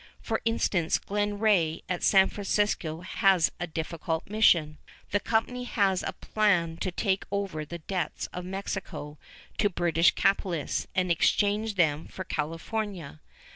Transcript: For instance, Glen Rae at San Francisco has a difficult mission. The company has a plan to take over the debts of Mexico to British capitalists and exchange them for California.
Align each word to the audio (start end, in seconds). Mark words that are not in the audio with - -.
For 0.19 0.41
instance, 0.45 0.97
Glen 0.97 1.37
Rae 1.37 1.83
at 1.87 2.01
San 2.01 2.27
Francisco 2.27 3.01
has 3.01 3.51
a 3.59 3.67
difficult 3.67 4.27
mission. 4.27 4.79
The 5.11 5.19
company 5.19 5.65
has 5.65 6.01
a 6.01 6.13
plan 6.13 6.77
to 6.77 6.89
take 6.91 7.23
over 7.29 7.63
the 7.65 7.77
debts 7.77 8.25
of 8.33 8.43
Mexico 8.43 9.19
to 9.59 9.69
British 9.69 10.09
capitalists 10.15 10.87
and 10.95 11.11
exchange 11.11 11.75
them 11.75 12.07
for 12.07 12.23
California. 12.23 13.19